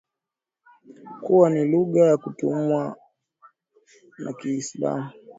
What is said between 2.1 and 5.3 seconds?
kitumwa na kiislamu